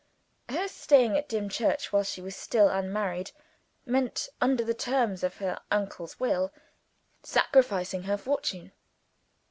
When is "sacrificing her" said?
7.21-8.17